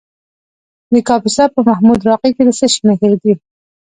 د 0.93 0.95
کاپیسا 1.07 1.43
په 1.55 1.59
محمود 1.69 1.99
راقي 2.09 2.31
کې 2.35 2.43
د 2.47 2.49
څه 2.59 2.65
شي 2.73 2.81
نښې 2.87 3.11
دي؟ 3.21 3.33